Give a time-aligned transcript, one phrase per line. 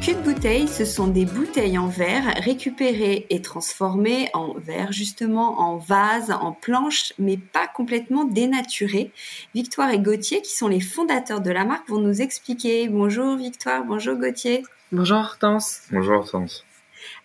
[0.00, 5.60] Cul de bouteille, ce sont des bouteilles en verre récupérées et transformées en verre, justement
[5.60, 9.12] en vase, en planche, mais pas complètement dénaturées.
[9.54, 12.88] Victoire et Gauthier, qui sont les fondateurs de la marque, vont nous expliquer.
[12.88, 14.64] Bonjour Victoire, bonjour Gauthier.
[14.92, 15.82] Bonjour Hortense.
[15.92, 16.64] Bonjour Hortense.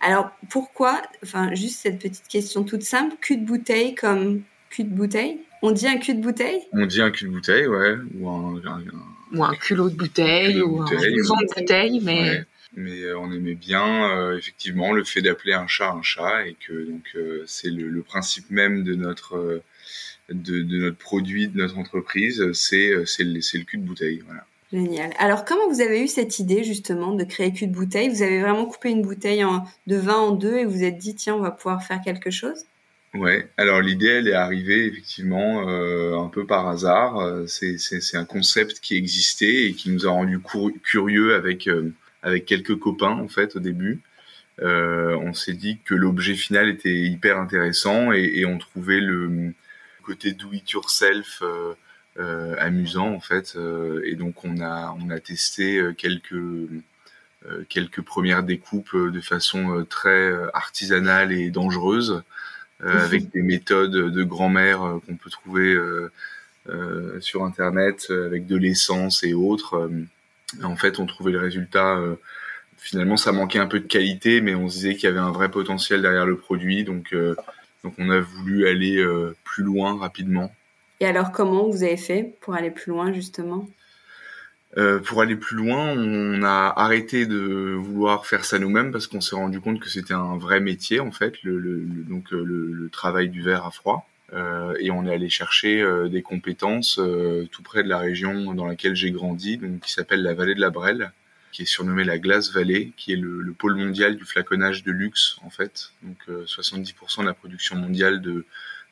[0.01, 4.93] Alors pourquoi, enfin juste cette petite question toute simple, cul de bouteille comme cul de
[4.93, 5.44] bouteille?
[5.65, 6.61] On dit un cul de bouteille?
[6.73, 8.61] On dit un cul de bouteille, ouais, ou un,
[9.33, 13.55] ou un culot de bouteille, ou un vent de bouteille, mais mais euh, on aimait
[13.55, 17.69] bien euh, effectivement le fait d'appeler un chat un chat et que donc euh, c'est
[17.69, 19.61] le, principe même de notre
[20.29, 24.45] de, notre produit de notre entreprise c'est c'est le, le cul de bouteille voilà.
[24.73, 25.11] Génial.
[25.19, 28.09] Alors, comment vous avez eu cette idée justement de créer cul de bouteille?
[28.09, 30.97] Vous avez vraiment coupé une bouteille en, de vin en deux et vous vous êtes
[30.97, 32.65] dit tiens, on va pouvoir faire quelque chose?
[33.15, 33.47] Ouais.
[33.57, 37.43] Alors l'idée, elle est arrivée effectivement un peu par hasard.
[37.47, 40.39] C'est c'est un concept qui existait et qui nous a rendu
[40.83, 41.69] curieux avec
[42.23, 44.01] avec quelques copains en fait au début.
[44.61, 49.53] Euh, on s'est dit que l'objet final était hyper intéressant et, et on trouvait le
[50.03, 51.73] côté do it yourself euh,
[52.19, 53.55] euh, amusant en fait.
[53.57, 59.19] Euh, et donc on a on a testé euh, quelques euh, quelques premières découpes de
[59.19, 62.23] façon très artisanale et dangereuse,
[62.81, 65.77] avec des méthodes de grand-mère qu'on peut trouver
[67.19, 69.89] sur internet, avec de l'essence et autres
[70.63, 71.97] en fait, on trouvait le résultat.
[71.97, 72.15] Euh,
[72.77, 75.31] finalement, ça manquait un peu de qualité, mais on se disait qu'il y avait un
[75.31, 76.83] vrai potentiel derrière le produit.
[76.83, 77.35] Donc, euh,
[77.83, 80.51] donc on a voulu aller euh, plus loin rapidement.
[80.99, 83.67] Et alors, comment vous avez fait pour aller plus loin, justement?
[85.05, 89.35] Pour aller plus loin, on a arrêté de vouloir faire ça nous-mêmes parce qu'on s'est
[89.35, 93.65] rendu compte que c'était un vrai métier en fait, le, donc le, travail du verre
[93.65, 94.07] à froid.
[94.33, 98.53] Euh, et on est allé chercher euh, des compétences euh, tout près de la région
[98.53, 101.11] dans laquelle j'ai grandi, donc qui s'appelle la vallée de la Brelle,
[101.51, 105.37] qui est surnommée la Glace Valley, qui est le, pôle mondial du flaconnage de luxe
[105.43, 105.91] en fait.
[106.03, 108.45] Donc 70% de la production mondiale de,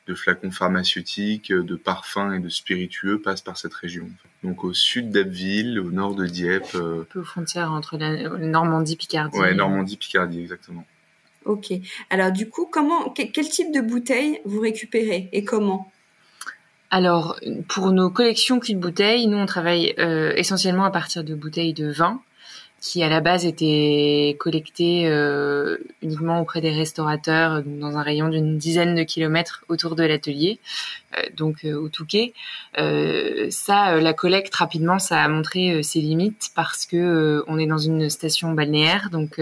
[0.06, 4.08] de flacons pharmaceutiques, de parfums et de spiritueux passe par cette région.
[4.42, 6.74] Donc au sud d'Abbeville, au nord de Dieppe.
[6.74, 9.38] Un peu aux frontières entre la Normandie-Picardie.
[9.38, 10.84] Ouais, Normandie-Picardie, exactement.
[11.44, 11.72] Ok.
[12.10, 15.90] Alors du coup, comment, quel type de bouteille vous récupérez et comment?
[16.90, 21.34] Alors pour nos collections cul de bouteilles, nous on travaille euh, essentiellement à partir de
[21.34, 22.20] bouteilles de vin
[22.84, 28.58] qui à la base étaient collectées euh, uniquement auprès des restaurateurs dans un rayon d'une
[28.58, 30.60] dizaine de kilomètres autour de l'atelier,
[31.36, 32.34] donc au Touquet.
[32.76, 38.08] ça, la collecte rapidement, ça a montré ses limites parce que on est dans une
[38.10, 39.38] station balnéaire, donc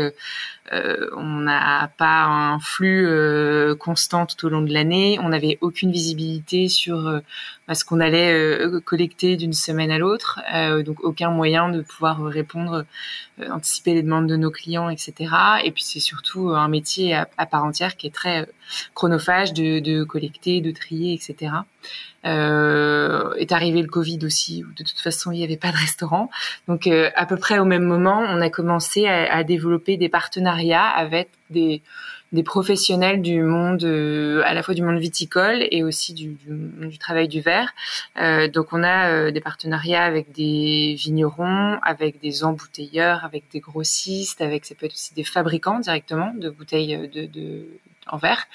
[0.72, 5.18] euh, on n'a pas un flux euh, constant tout au long de l'année.
[5.20, 7.20] On n'avait aucune visibilité sur euh,
[7.66, 10.40] bah, ce qu'on allait collecter d'une semaine à l'autre,
[10.84, 12.84] donc aucun moyen de pouvoir répondre,
[13.50, 15.34] anticiper les demandes de nos clients, etc.
[15.64, 18.48] Et puis c'est surtout un métier à, part entière qui est très
[18.94, 21.52] chronophage de, de collecter, de trier, etc.
[22.24, 25.76] Euh, est arrivé le Covid aussi, où de toute façon il n'y avait pas de
[25.76, 26.30] restaurant.
[26.68, 30.86] Donc euh, à peu près au même moment, on a commencé à, développer des partenariats
[30.86, 31.82] avec des,
[32.44, 36.98] professionnels du monde, euh, à la fois du monde viticole et aussi du, du, du
[36.98, 37.74] travail du verre.
[38.54, 44.64] Donc on a des partenariats avec des vignerons, avec des embouteilleurs, avec des grossistes, avec
[44.64, 47.66] ça peut être aussi des fabricants directement de bouteilles de
[48.06, 48.46] en verre,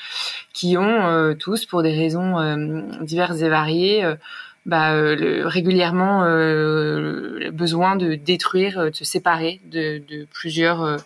[0.53, 4.15] qui ont euh, tous, pour des raisons euh, diverses et variées, euh,
[4.65, 4.91] bah,
[5.45, 6.23] régulièrement
[7.53, 10.97] besoin de détruire, de se séparer de, plusieurs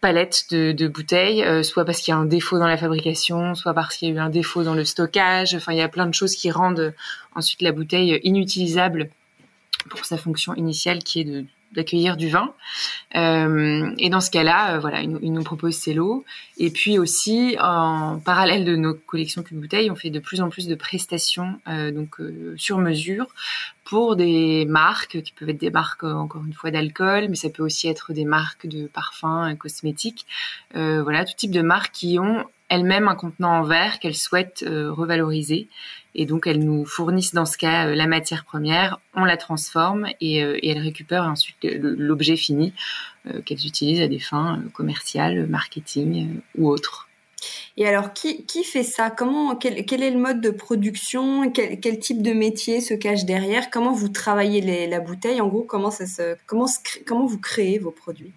[0.00, 3.96] palettes de bouteilles, soit parce qu'il y a un défaut dans la fabrication, soit parce
[3.96, 5.54] qu'il y a eu un défaut dans le stockage.
[5.54, 6.92] Enfin, il y a plein de choses qui rendent
[7.36, 9.10] ensuite la bouteille inutilisable
[9.88, 11.44] pour sa fonction initiale qui est de
[11.76, 12.52] d'accueillir du vin.
[13.14, 16.24] Euh, et dans ce cas-là, euh, voilà, ils, nous proposent ces lots.
[16.58, 20.48] Et puis aussi, en parallèle de nos collections de bouteilles, on fait de plus en
[20.48, 22.16] plus de prestations euh, donc
[22.56, 23.26] sur mesure
[23.84, 27.62] pour des marques qui peuvent être des marques encore une fois d'alcool, mais ça peut
[27.62, 30.26] aussi être des marques de parfums, cosmétiques.
[30.74, 35.68] voilà, tout type de marques qui ont elles-mêmes un contenant en verre qu'elles souhaitent revaloriser
[36.18, 40.08] et donc, elles nous fournissent dans ce cas euh, la matière première, on la transforme
[40.22, 42.72] et, euh, elles récupèrent ensuite l'objet fini
[43.26, 47.10] euh, qu'elles utilisent à des fins commerciales, marketing ou autres.
[47.76, 49.10] Et alors, qui, qui fait ça?
[49.10, 51.50] Comment quel, quel, est le mode de production?
[51.50, 53.68] Quel, quel, type de métier se cache derrière?
[53.68, 55.42] Comment vous travaillez les, la bouteille?
[55.42, 56.66] En gros, comment ça se comment,
[57.06, 58.32] comment vous créez vos produits?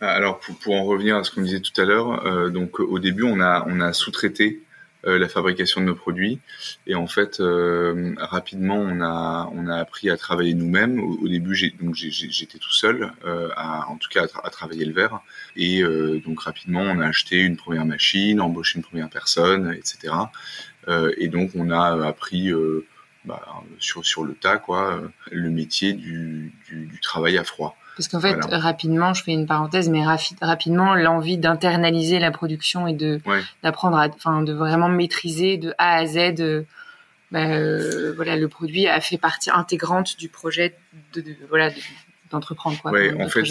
[0.00, 3.24] Alors, pour, pour, en revenir à ce qu'on disait tout à l'heure, donc au début,
[3.24, 4.69] on a on a sous-traité euh,
[5.04, 6.40] la fabrication de nos produits.
[6.86, 11.00] Et en fait, euh, rapidement, on a, on a appris à travailler nous-mêmes.
[11.00, 15.20] Au, début, j'étais tout seul, euh, à, en tout cas à, travailler le verre.
[15.56, 15.82] Et
[16.24, 20.14] donc rapidement, on a acheté une première machine, embauché une première personne, etc.
[21.16, 22.52] et donc, on a appris
[23.24, 23.42] bah,
[23.78, 27.76] sur, sur le tas, quoi, le métier du, du, du travail à froid.
[27.96, 30.02] Parce qu'en fait, rapidement, je fais une parenthèse, mais
[30.40, 33.20] rapidement, l'envie d'internaliser la production et de
[33.62, 36.40] d'apprendre, enfin, de vraiment maîtriser de A à Z.
[36.40, 36.62] Euh,
[37.30, 40.74] bah, euh, voilà, le produit a fait partie intégrante du projet
[41.12, 41.70] de, voilà
[42.32, 42.90] d'entreprendre quoi.
[42.90, 43.44] en fait,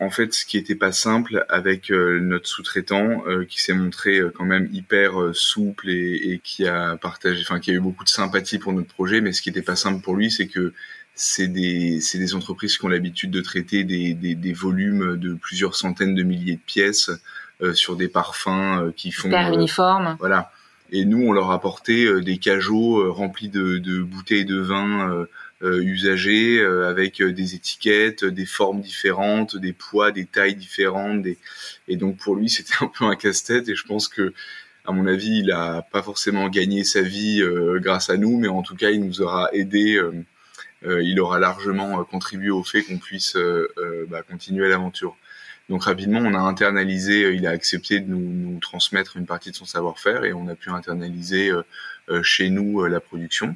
[0.00, 4.44] en fait, ce qui était pas simple avec euh, notre sous-traitant, qui s'est montré quand
[4.44, 8.58] même hyper souple et, et, qui a partagé, enfin, qui a eu beaucoup de sympathie
[8.58, 10.72] pour notre projet, mais ce qui était pas simple pour lui, c'est que
[11.20, 15.74] c'est des, des entreprises qui ont l'habitude de traiter des, des, des, volumes de plusieurs
[15.74, 17.10] centaines de milliers de pièces
[17.60, 20.16] euh, sur des parfums euh, qui font Super uniforme.
[20.20, 20.52] Voilà.
[20.92, 25.26] Et nous, on leur apportait euh, des cajots remplis de, de, bouteilles de vin
[25.60, 31.22] usagées avec des étiquettes, des formes différentes, des poids, des tailles différentes.
[31.22, 31.36] Des...
[31.88, 33.68] Et donc pour lui, c'était un peu un casse-tête.
[33.68, 34.32] Et je pense que
[34.86, 37.42] à mon avis, il a pas forcément gagné sa vie
[37.80, 40.12] grâce à nous, mais en tout cas, il nous aura aidé euh,
[40.82, 43.68] il aura largement euh, contribué au fait qu'on puisse euh,
[44.08, 45.16] bah, continuer l'aventure.
[45.68, 49.66] Donc rapidement, on a internalisé, il a accepté de nous, transmettre une partie de son
[49.66, 51.52] savoir-faire et on a pu internaliser
[52.22, 53.54] chez nous la production.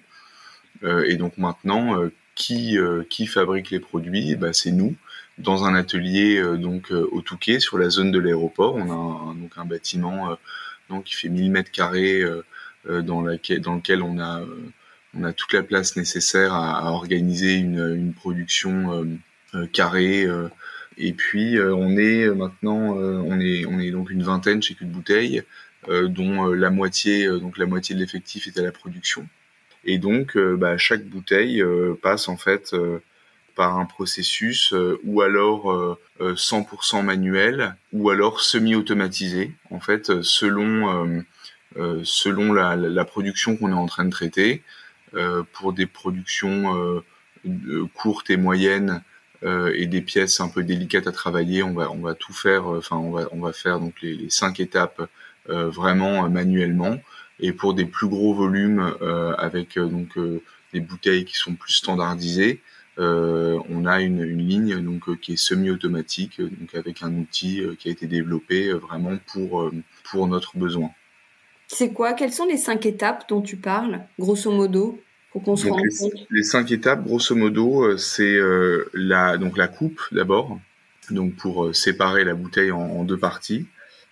[0.82, 1.98] et donc maintenant,
[2.34, 2.76] qui,
[3.08, 4.36] qui fabrique les produits?
[4.36, 4.94] Bah, C'est nous,
[5.38, 8.74] dans un atelier donc au Touquet, sur la zone de l'aéroport.
[8.74, 10.36] On a un, donc un bâtiment
[10.90, 12.22] donc, qui fait 1000 mètres carrés
[12.84, 14.42] dans, dans lequel on a
[15.14, 19.04] on a toute la place nécessaire à, organiser une, production euh,
[19.54, 20.24] euh, carrée.
[20.24, 20.48] Euh.
[20.96, 25.42] et puis on est maintenant, on est on est donc une vingtaine chez de Bouteille,
[25.88, 29.26] dont la moitié donc la moitié de l'effectif est à la production.
[29.84, 31.64] Et donc bah, chaque bouteille
[32.02, 32.76] passe en fait
[33.56, 41.24] par un processus ou alors 100% manuel ou alors semi-automatisé en fait selon
[42.04, 44.80] selon la, la production qu'on est en train de traiter euh,
[45.52, 47.02] pour des productions
[47.46, 49.02] euh, courtes et moyennes
[49.42, 52.66] euh, et des pièces un peu délicates à travailler, on va on va tout faire.
[52.66, 55.08] Enfin, on va on va faire donc les, les cinq étapes
[55.48, 56.98] vraiment manuellement.
[57.40, 58.94] Et pour des plus gros volumes
[59.38, 60.16] avec donc
[60.72, 62.62] des bouteilles qui sont plus standardisées,
[62.98, 67.88] euh, on a une, une ligne donc qui est semi-automatique, donc avec un outil qui
[67.88, 69.72] a été développé vraiment pour
[70.04, 70.90] pour notre besoin.
[71.72, 72.12] C'est quoi?
[72.12, 75.00] Quelles sont les cinq étapes dont tu parles, grosso modo,
[75.32, 76.26] pour qu'on se rende les, compte?
[76.30, 80.60] Les cinq étapes, grosso modo, euh, c'est euh, la donc la coupe d'abord,
[81.10, 83.66] donc pour euh, séparer la bouteille en, deux parties.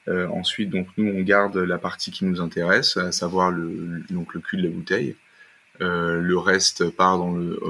[0.08, 4.40] ensuite, donc nous on garde la partie qui nous intéresse, à savoir le donc le
[4.40, 5.14] cul de la bouteille.
[5.80, 7.60] le reste part dans le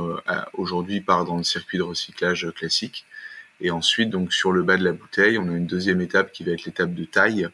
[0.55, 3.05] aujourd'hui part dans le circuit de recyclage classique.
[3.61, 6.45] Et ensuite, donc sur le bas de la bouteille, on a une deuxième étape qui
[6.45, 7.49] va être l'étape de taille,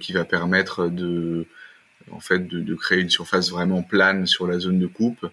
[0.00, 1.46] qui va permettre de,
[2.10, 5.26] en fait, de, de, créer une surface vraiment plane sur la zone de coupe.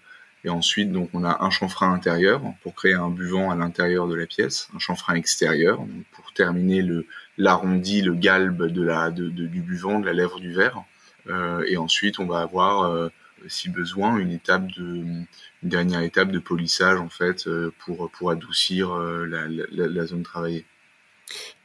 [0.43, 4.15] Et ensuite, donc, on a un chanfrein intérieur pour créer un buvant à l'intérieur de
[4.15, 7.05] la pièce, un chanfrein extérieur pour terminer le
[7.37, 10.83] l'arrondi, le galbe de la de, du buvant, de la lèvre du verre.
[11.27, 13.09] Euh, et ensuite, on va avoir, euh,
[13.47, 15.25] si besoin, une étape de une
[15.63, 20.65] dernière étape de polissage en fait euh, pour pour adoucir euh, la, la zone travaillée.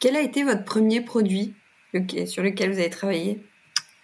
[0.01, 1.55] Quel a été votre premier produit?
[2.27, 3.39] Sur lequel vous avez travaillé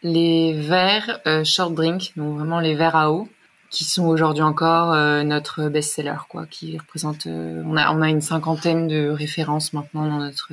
[0.02, 3.28] Les verres euh, short drink, donc vraiment les verres à eau,
[3.71, 7.26] qui sont aujourd'hui encore euh, notre best-seller, quoi, qui représente.
[7.26, 10.52] Euh, on a on a une cinquantaine de références maintenant dans notre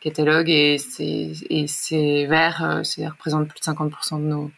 [0.00, 4.50] catalogue et ces et ces verres, ça représente plus de 50% de nos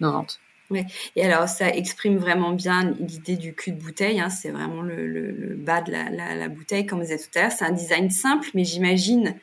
[0.00, 0.40] nos ventes.
[0.70, 0.84] Ouais.
[1.16, 4.20] Et alors, ça exprime vraiment bien l'idée du cul de bouteille.
[4.20, 4.28] Hein.
[4.28, 7.38] C'est vraiment le, le, le, bas de la, la, la bouteille, comme vous avez tout
[7.38, 7.52] à l'heure.
[7.52, 9.34] C'est un design simple, mais j'imagine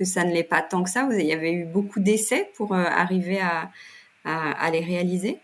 [0.00, 1.06] que ça ne l'est pas tant que ça.
[1.12, 3.70] Il y avait eu beaucoup d'essais pour euh, arriver à,
[4.24, 5.38] à, les réaliser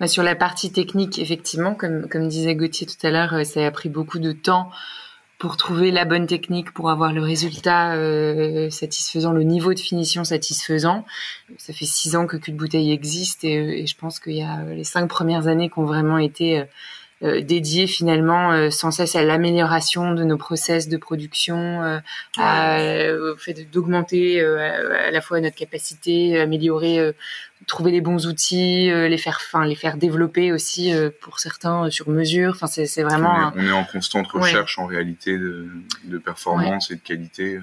[0.00, 3.70] bah, Sur la partie technique, effectivement, comme, disait Gauthier tout à l'heure, euh, ça a
[3.70, 4.70] pris beaucoup de temps
[5.38, 10.24] pour trouver la bonne technique, pour avoir le résultat euh, satisfaisant, le niveau de finition
[10.24, 11.06] satisfaisant.
[11.56, 14.64] Ça fait six ans que Cul de Bouteille existe et je pense qu'il y a
[14.64, 16.64] les cinq premières années qui ont vraiment été
[17.22, 21.98] euh, dédié finalement euh, sans cesse à l'amélioration de nos process de production, euh,
[22.38, 22.78] à,
[23.12, 27.14] au fait d'augmenter à la fois notre capacité, améliorer,
[27.66, 32.52] trouver les bons outils, les faire, enfin les faire développer aussi pour certains sur mesure.
[32.54, 33.52] Enfin c'est vraiment.
[33.54, 35.68] On est, on est, en constante recherche en réalité de,
[36.04, 37.60] de performance et de qualité.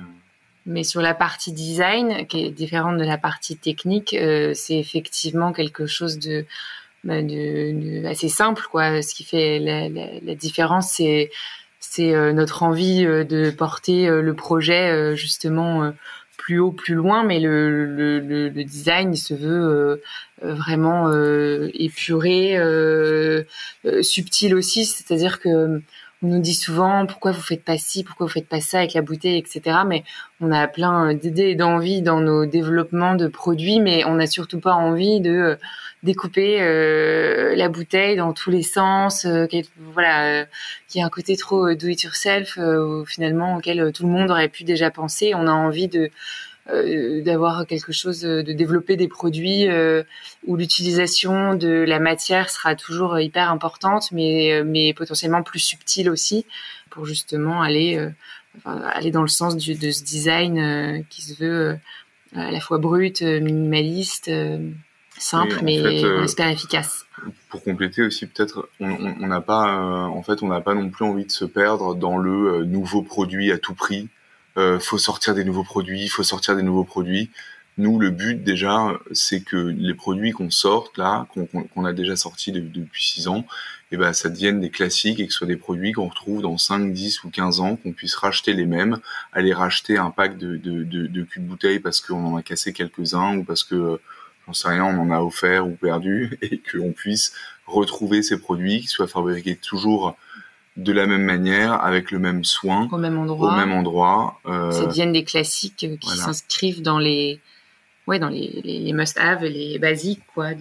[0.67, 5.53] Mais sur la partie design, qui est différente de la partie technique, euh, c'est effectivement
[5.53, 6.45] quelque chose de,
[7.07, 9.01] bah, de, de, assez simple, quoi.
[9.01, 11.31] Ce qui fait la, la, la différence, c'est
[11.79, 15.93] c'est euh, notre envie euh, de porter le projet justement
[16.37, 20.01] plus haut, plus loin, mais le, le, le design il se veut
[20.41, 21.11] vraiment
[21.73, 22.57] épuré,
[24.01, 25.81] subtil aussi, c'est-à-dire que
[26.23, 28.93] on nous dit souvent pourquoi vous faites pas ci, pourquoi vous faites pas ça avec
[28.93, 29.79] la bouteille, etc.
[29.85, 30.03] Mais
[30.41, 34.59] on a plein d'idées et d'envies dans nos développements de produits, mais on n'a surtout
[34.59, 35.55] pas envie de euh,
[36.03, 39.47] découper euh, la bouteille dans tous les sens, euh,
[39.93, 40.45] voilà,
[40.87, 42.57] qui a un côté trop do it yourself,
[43.07, 45.33] finalement auquel tout le monde aurait pu déjà penser.
[45.35, 46.11] On a envie de
[46.69, 50.03] euh, d'avoir quelque chose, de développer des produits euh,
[50.45, 56.09] où l'utilisation de la matière sera toujours hyper importante, mais, euh, mais potentiellement plus subtile
[56.09, 56.45] aussi,
[56.89, 58.05] pour justement aller,
[58.65, 61.77] aller dans le sens du, de ce design qui se veut
[62.35, 64.31] à la fois brut, minimaliste,
[65.19, 67.05] simple, mais on espère efficace.
[67.49, 71.25] Pour compléter aussi, peut-être, on n'a pas, en fait, on n'a pas non plus envie
[71.25, 74.09] de se perdre dans le nouveau produit à tout prix
[74.57, 77.29] euh, faut sortir des nouveaux produits, faut sortir des nouveaux produits.
[77.77, 81.27] Nous, le but déjà, c'est que les produits qu'on sorte là,
[81.75, 83.45] qu'on a déjà sortis depuis 6 ans,
[83.91, 86.41] et eh ben, ça devienne des classiques et que ce soit des produits qu'on retrouve
[86.41, 88.97] dans 5, 10 ou 15 ans, qu'on puisse racheter les mêmes,
[89.31, 92.41] aller racheter un pack de, de, de, de cul de bouteille parce qu'on en a
[92.41, 93.99] cassé quelques-uns ou parce que,
[94.47, 97.33] j'en sais rien, on en a offert ou perdu et qu'on puisse
[97.65, 100.15] retrouver ces produits qui soient fabriqués toujours
[100.77, 103.53] de la même manière, avec le même soin, au même endroit.
[103.53, 104.39] Au même endroit.
[104.45, 107.41] Euh, ça deviennent des classiques euh, qui s'inscrivent dans les,
[108.05, 110.51] ouais, dans les, les, must-have, les basiques, quoi.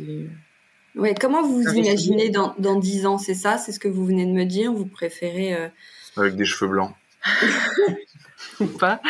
[0.95, 4.07] Ouais, comment vous vous imaginez dans, dans 10 ans, c'est ça C'est ce que vous
[4.07, 5.55] venez de me dire Vous préférez...
[5.55, 5.69] Euh,
[6.17, 6.95] avec des cheveux blancs.
[8.61, 9.03] Ou pas.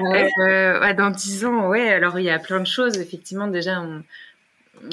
[0.00, 2.98] Euh, dans 10 ans, ouais, alors il y a plein de choses.
[2.98, 4.02] Effectivement, déjà, on,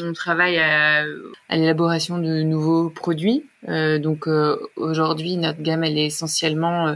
[0.01, 1.05] on travaille à,
[1.51, 3.45] l'élaboration de nouveaux produits.
[3.69, 6.95] Euh, donc euh, aujourd'hui, notre gamme elle est essentiellement euh,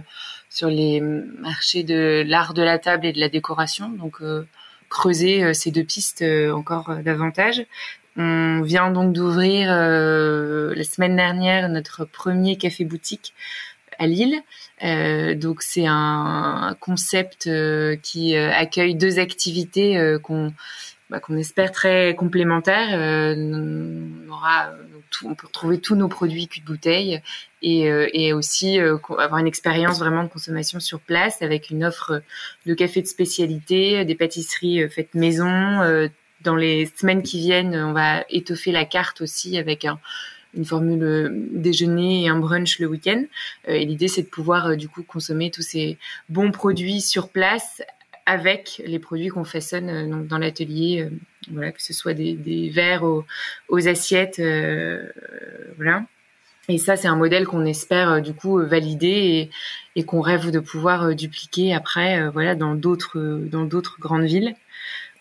[0.49, 3.89] sur les marchés de l'art de la table et de la décoration.
[3.89, 4.21] Donc
[4.89, 7.63] creuser ces deux pistes encore davantage.
[8.17, 13.35] On vient donc d'ouvrir la semaine dernière notre premier café boutique
[13.99, 14.41] à Lille.
[15.39, 17.49] donc c'est un, concept
[18.01, 20.51] qui accueille deux activités qu'on
[21.09, 22.89] bah, qu'on espère très complémentaires.
[22.93, 24.71] Euh, on aura
[25.25, 27.19] on peut retrouver tous nos produits cul de bouteille
[27.63, 31.83] et, euh, et aussi euh, avoir une expérience vraiment de consommation sur place avec une
[31.83, 32.21] offre
[32.67, 35.79] de café de spécialité, des pâtisseries faites maison.
[36.41, 39.99] dans les semaines qui viennent, on va étoffer la carte aussi avec un,
[40.55, 43.23] une formule déjeuner et un brunch le week-end.
[43.67, 45.97] et l'idée, c'est de pouvoir du coup consommer tous ces
[46.29, 47.81] bons produits sur place
[48.29, 51.09] avec les produits qu'on façonne euh, dans l'atelier, euh,
[51.51, 55.03] voilà, que ce soit des, verres aux, assiettes, euh,
[55.77, 56.03] voilà.
[56.67, 59.49] Et ça, c'est un modèle qu'on espère du coup valider et,
[59.95, 64.53] et qu'on rêve de pouvoir dupliquer après, voilà, dans d'autres dans d'autres grandes villes.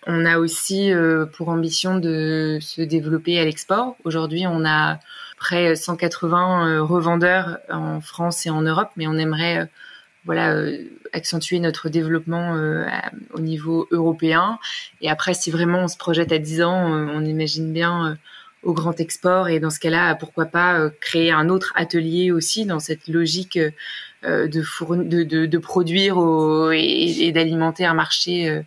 [0.08, 0.90] On a aussi
[1.34, 3.94] pour ambition de se développer à l'export.
[4.04, 4.98] Aujourd'hui, on a
[5.36, 9.68] près 180 revendeurs en France et en Europe, mais on aimerait
[10.28, 10.84] voilà euh,
[11.14, 12.86] accentuer notre développement euh,
[13.32, 14.58] au niveau européen.
[15.00, 18.18] Et après, si vraiment on se projette à 10 ans, euh, on imagine bien
[18.62, 22.80] au grand export et dans ce cas-là, pourquoi pas créer un autre atelier aussi dans
[22.80, 23.58] cette logique
[24.24, 26.18] de, de, de, produire
[26.72, 28.62] et, d'alimenter un marché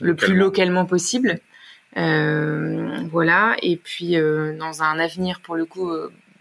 [0.00, 1.40] le plus localement possible.
[1.94, 3.56] voilà.
[3.62, 4.16] Et puis
[4.58, 5.90] dans un avenir pour le coup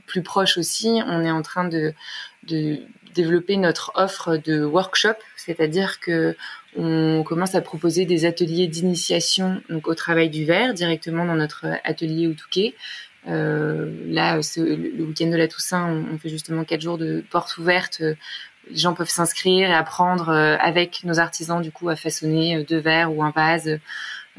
[0.05, 1.93] plus proche aussi, on est en train de,
[2.47, 2.79] de
[3.13, 6.35] développer notre offre de workshop, c'est-à-dire que
[6.77, 11.65] on commence à proposer des ateliers d'initiation donc au travail du verre directement dans notre
[11.83, 12.75] atelier au Touquet.
[13.27, 18.01] Euh, là, le week-end de la Toussaint, on, fait justement quatre jours de portes ouvertes.
[18.69, 22.63] Les gens peuvent s'inscrire et apprendre euh, avec nos artisans du coup à façonner euh,
[22.63, 23.79] deux verres ou un vase.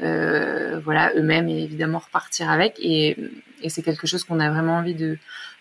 [0.01, 2.75] Euh, voilà, eux-mêmes et évidemment repartir avec.
[2.79, 3.17] Et,
[3.61, 5.17] et c'est quelque chose qu'on a vraiment envie de,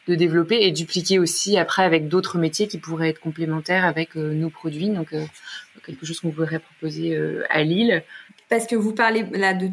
[0.08, 4.50] de développer et dupliquer aussi après avec d'autres métiers qui pourraient être complémentaires avec nos
[4.50, 4.90] produits.
[4.90, 5.24] Donc, euh,
[5.84, 8.02] quelque chose qu'on voudrait proposer euh, à Lille.
[8.48, 9.68] Parce que vous parlez là de,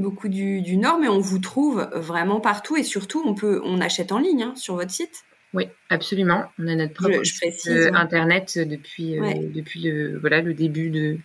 [0.00, 3.80] beaucoup du, du, Nord, mais on vous trouve vraiment partout et surtout on peut, on
[3.80, 5.24] achète en ligne hein, sur votre site.
[5.52, 6.44] Oui, absolument.
[6.60, 9.16] On a notre propre site internet depuis
[9.52, 11.18] depuis le voilà le début de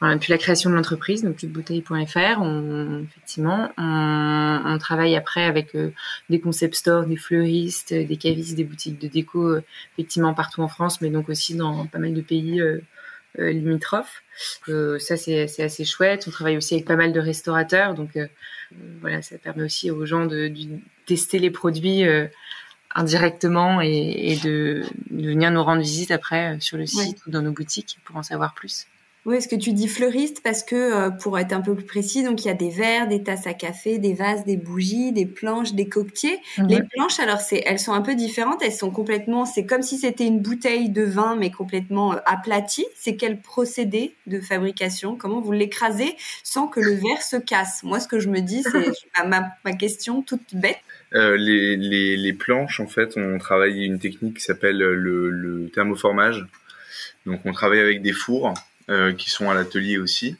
[0.00, 2.40] depuis la création de l'entreprise, donc bouteille.fr.
[2.40, 5.76] On effectivement on, on, travaille après avec
[6.30, 9.58] des concept stores, des fleuristes, des cavistes, des boutiques de déco
[9.98, 12.62] effectivement partout en France, mais donc aussi dans pas mal de pays
[13.36, 14.22] limitrophes.
[14.66, 16.24] ça, c'est assez chouette.
[16.26, 17.94] On travaille aussi avec pas mal de restaurateurs.
[17.94, 18.18] Donc,
[19.00, 20.50] voilà, ça permet aussi aux gens de,
[21.06, 22.04] tester les produits
[22.94, 27.98] indirectement et, de, venir nous rendre visite après sur le site ou dans nos boutiques
[28.04, 28.86] pour en savoir plus.
[29.28, 32.22] Oui, est-ce que tu dis fleuriste parce que euh, pour être un peu plus précis,
[32.22, 35.26] donc il y a des verres, des tasses à café, des vases, des bougies, des
[35.26, 36.40] planches, des coquetiers.
[36.56, 36.68] Mhm.
[36.68, 38.62] Les planches, alors c'est, elles sont un peu différentes.
[38.62, 42.86] Elles sont complètement, c'est comme si c'était une bouteille de vin mais complètement euh, aplatie.
[42.96, 45.14] C'est quel procédé de fabrication?
[45.16, 47.82] Comment vous l'écrasez sans que le verre se casse?
[47.82, 48.92] Moi, ce que je me dis, c'est
[49.26, 50.78] ma, ma, question toute bête.
[51.14, 55.70] Euh, les, les, les, planches, en fait, on travaille une technique qui s'appelle le, le
[55.70, 56.46] thermoformage.
[57.24, 58.52] Donc, on travaille avec des fours
[58.90, 60.36] euh, qui sont à l'atelier aussi.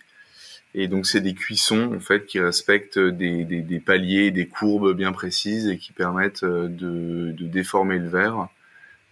[0.75, 4.94] Et donc c'est des cuissons en fait qui respectent des, des, des, paliers, des courbes
[4.94, 8.48] bien précises et qui permettent euh, de, de déformer le verre.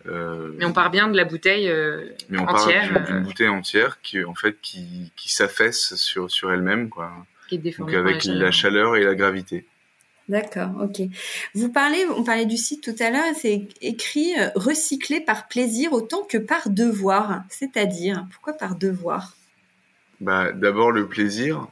[0.06, 2.92] Euh, mais on part bien de la bouteille euh, mais on entière.
[2.92, 7.10] part d'une bouteille entière qui en fait qui, qui s'affaisse sur sur elle-même quoi.
[7.48, 9.64] Qui est donc avec la chaleur et la gravité.
[10.28, 11.02] D'accord, ok.
[11.54, 15.92] Vous parlez, on parlait du site tout à l'heure, c'est écrit euh, recycler par plaisir
[15.92, 17.44] autant que par devoir.
[17.48, 19.36] C'est-à-dire, pourquoi par devoir?
[20.20, 21.68] Bah, d'abord le plaisir.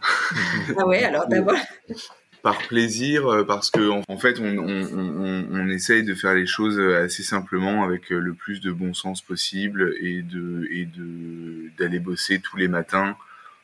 [0.79, 1.57] ah ouais, alors d'abord.
[2.45, 6.79] par plaisir, euh, parce que en fait, on, on, on, essaye de faire les choses
[6.79, 11.99] assez simplement avec euh, le plus de bon sens possible et de et de d'aller
[11.99, 13.17] bosser tous les matins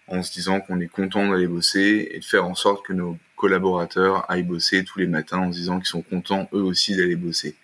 [0.08, 3.18] en se disant qu'on est content d'aller bosser et de faire en sorte que nos
[3.40, 7.16] collaborateurs aillent bosser tous les matins en se disant qu'ils sont contents eux aussi d'aller
[7.16, 7.56] bosser.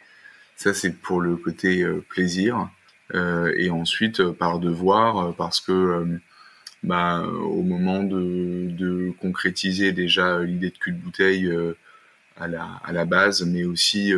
[0.56, 2.71] Ça, c'est pour le côté euh, plaisir.
[3.14, 6.18] Euh, et ensuite, euh, par devoir, parce que
[6.83, 11.52] bah, au moment de, de concrétiser déjà l'idée de cul de bouteille
[12.38, 14.12] à, la, à la base, mais aussi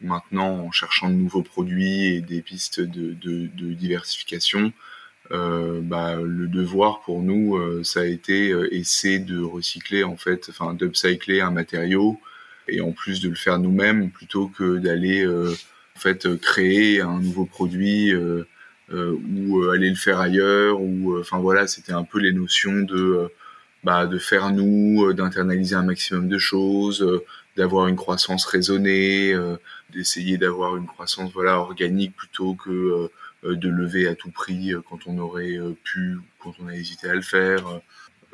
[0.00, 4.72] maintenant en cherchant de nouveaux produits et des pistes de, de, de diversification,
[5.32, 10.16] euh, bah, le devoir pour nous, euh, ça a été euh, essayer de recycler en
[10.16, 12.20] fait, enfin d'upcycler un matériau
[12.68, 17.44] et en plus de le faire nous-mêmes plutôt que d'aller en fait créer un nouveau
[17.44, 23.28] produit ou aller le faire ailleurs ou enfin voilà, c'était un peu les notions de
[23.82, 27.04] bah, de faire nous, d'internaliser un maximum de choses,
[27.56, 29.34] d'avoir une croissance raisonnée,
[29.92, 33.08] d'essayer d'avoir une croissance voilà organique plutôt que euh,
[33.42, 37.08] de lever à tout prix euh, quand on aurait euh, pu, quand on a hésité
[37.08, 37.80] à le faire.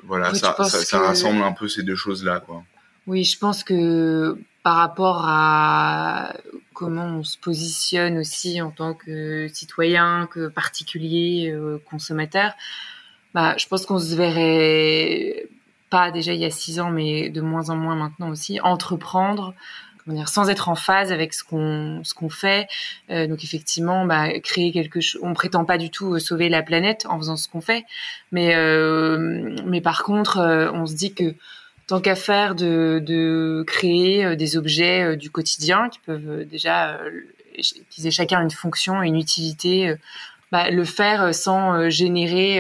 [0.04, 2.62] Voilà, ça, ça, rassemble un peu ces deux choses-là, quoi.
[3.06, 6.34] Oui, je pense que par rapport à
[6.74, 11.52] comment on se positionne aussi en tant que citoyen, que particulier,
[11.90, 12.52] consommateur,
[13.34, 15.48] bah, je pense qu'on se verrait
[15.90, 19.54] pas déjà il y a six ans, mais de moins en moins maintenant aussi, entreprendre
[20.26, 22.68] sans être en phase avec ce qu'on ce qu'on fait.
[23.10, 25.20] Euh, donc effectivement, bah, créer quelque chose.
[25.24, 27.84] On prétend pas du tout euh, sauver la planète en faisant ce qu'on fait,
[28.32, 30.38] mais euh, mais par contre,
[30.72, 31.34] on se dit que
[31.86, 37.00] tant qu'à faire de, de créer des objets du quotidien qui peuvent déjà
[37.90, 39.94] qu'ils aient chacun une fonction, une utilité.
[40.50, 42.58] Bah, le faire sans générer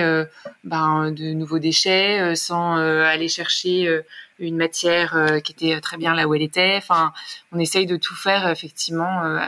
[0.62, 4.02] bah, de nouveaux déchets, sans aller chercher
[4.38, 6.76] une matière euh, qui était très bien là où elle était.
[6.76, 7.12] Enfin,
[7.52, 9.40] on essaye de tout faire effectivement euh,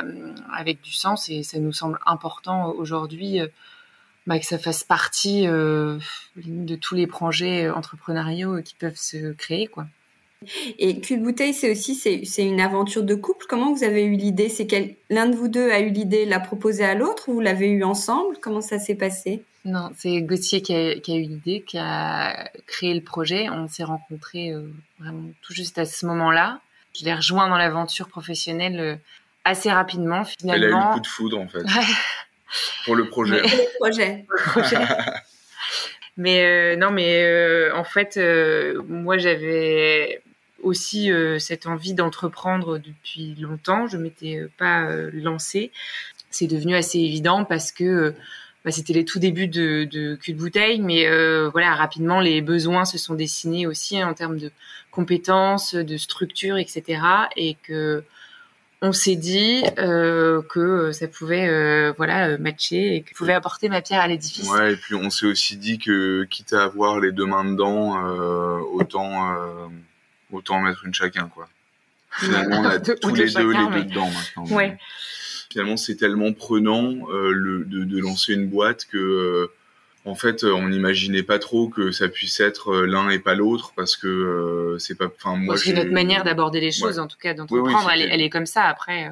[0.53, 3.47] avec du sens et ça nous semble important aujourd'hui euh,
[4.27, 9.87] bah, que ça fasse partie de tous les projets entrepreneuriaux qui peuvent se créer, quoi.
[10.79, 13.45] Et cul de bouteille, c'est aussi c'est une aventure de couple.
[13.47, 14.49] Comment vous avez eu l'idée?
[14.49, 14.67] C'est
[15.11, 17.85] l'un de vous deux a eu l'idée, l'a proposé à l'autre, ou vous l'avez eu
[17.85, 18.39] ensemble?
[18.41, 19.43] Comment ça s'est passé?
[19.67, 23.51] Non, c'est Gauthier qui a, qui a, eu l'idée, qui a créé le projet.
[23.51, 26.61] On s'est rencontrés euh, vraiment tout juste à ce moment-là.
[26.99, 28.97] Je l'ai rejoint dans l'aventure professionnelle euh,
[29.45, 30.55] assez rapidement, finalement.
[30.55, 31.65] Elle a eu le coup de foudre, en fait.
[32.87, 33.43] pour le projet.
[33.43, 34.25] Pour le projet.
[34.47, 34.79] projet.
[36.17, 38.19] mais euh, non, mais en fait,
[38.89, 40.23] moi, j'avais
[40.63, 43.87] aussi cette envie d'entreprendre depuis longtemps.
[43.87, 45.71] Je m'étais pas lancée.
[46.31, 48.15] C'est devenu assez évident parce que
[48.65, 52.43] bah, c'était les tout débuts de, de cul de bouteille, mais euh, voilà, rapidement les
[52.43, 54.51] besoins se sont dessinés aussi en termes de
[54.91, 57.01] compétences, de structure, etc.
[57.37, 58.05] Et que
[58.83, 63.81] on s'est dit euh, que ça pouvait euh, voilà matcher et que pouvait apporter ma
[63.81, 64.51] pierre à l'édifice.
[64.51, 68.07] Ouais, et puis on s'est aussi dit que quitte à avoir les deux mains dedans,
[68.07, 68.59] euh,
[70.33, 71.49] autant autant mettre une chacun quoi.
[72.13, 74.47] Finalement, on a tous les deux les deux dedans maintenant.
[74.57, 74.79] Ouais
[75.51, 79.53] finalement c'est tellement prenant euh, le, de, de, lancer une boîte que euh,
[80.05, 83.73] en fait on n'imaginait pas trop que ça puisse être euh, l'un et pas l'autre
[83.75, 87.35] parce que c'est pas enfin moi c'est notre manière d'aborder les choses en tout cas
[87.35, 89.11] d'entreprendre elle, elle, est comme ça après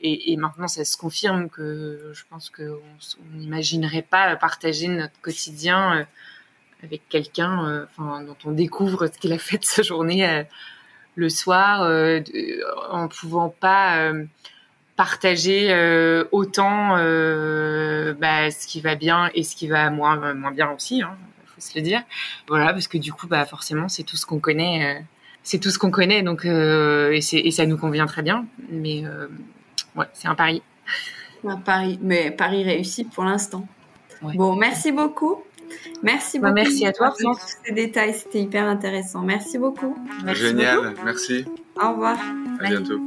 [0.00, 2.78] Et, maintenant, ça se confirme que je pense qu'on
[3.34, 6.06] n'imaginerait pas partager notre quotidien
[6.82, 10.42] avec quelqu'un euh, enfin, dont on découvre ce qu'il a fait de sa journée euh,
[11.14, 11.82] le soir,
[12.90, 14.10] en pouvant pas
[14.96, 15.68] partager
[16.32, 20.98] autant bah, ce qui va bien et ce qui va moins, moins bien aussi.
[20.98, 21.14] Il hein,
[21.44, 22.02] faut se le dire.
[22.48, 25.04] Voilà, parce que du coup, bah, forcément, c'est tout ce qu'on connaît
[25.42, 28.46] c'est tout ce qu'on connaît, donc euh, et, et, ça nous convient très bien.
[28.70, 29.26] Mais euh,
[29.96, 30.62] ouais, c'est un pari.
[31.44, 33.66] Un pari, mais pari réussi pour l'instant.
[34.22, 35.42] Bon, merci beaucoup.
[36.02, 36.62] Merci bah, beaucoup.
[36.62, 39.22] merci à toi pour tous ces détails, c'était hyper intéressant.
[39.22, 39.96] Merci beaucoup.
[40.34, 41.44] Génial, merci.
[41.80, 42.18] Au revoir.
[42.60, 43.00] À bientôt.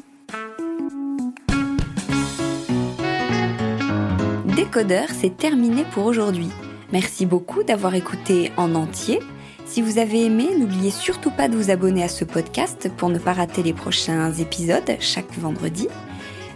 [4.55, 6.49] Décodeur, c'est terminé pour aujourd'hui.
[6.91, 9.19] Merci beaucoup d'avoir écouté en entier
[9.65, 13.17] si vous avez aimé, n'oubliez surtout pas de vous abonner à ce podcast pour ne
[13.17, 15.87] pas rater les prochains épisodes chaque vendredi.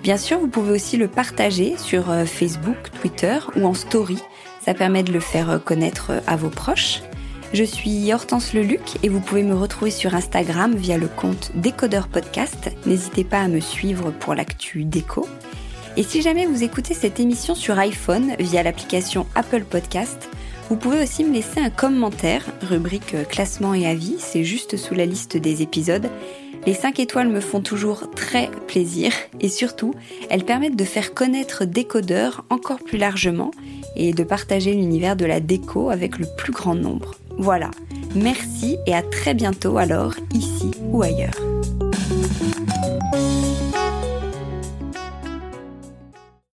[0.03, 4.19] Bien sûr, vous pouvez aussi le partager sur euh, Facebook, Twitter ou en story.
[4.69, 7.01] Ça permet de le faire connaître euh, à vos proches.
[7.53, 12.07] Je suis Hortense Leluc et vous pouvez me retrouver sur Instagram via le compte Décodeur
[12.07, 12.69] Podcast.
[12.85, 15.27] N'hésitez pas à me suivre pour l'actu déco.
[15.97, 20.29] Et si jamais vous écoutez cette émission sur iPhone via l'application Apple Podcast,
[20.69, 24.93] vous pouvez aussi me laisser un commentaire, rubrique euh, classement et avis, c'est juste sous
[24.93, 26.11] la liste des épisodes.
[26.67, 29.95] Les 5 étoiles me font toujours très plaisir et surtout,
[30.29, 33.49] elles permettent de faire connaître Décodeur encore plus largement
[33.95, 37.15] et de partager l'univers de la déco avec le plus grand nombre.
[37.37, 37.71] Voilà,
[38.15, 41.48] merci et à très bientôt alors, ici ou ailleurs.